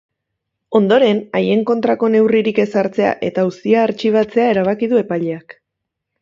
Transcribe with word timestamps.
Ondoren, 0.77 1.19
haien 1.39 1.59
kontrako 1.71 2.09
neurririk 2.13 2.61
ez 2.63 2.65
hartzea 2.83 3.11
eta 3.29 3.45
auzia 3.51 3.85
artxibatzea 3.91 4.49
erabaki 4.55 4.91
du 4.95 5.03
epaileak. 5.05 5.57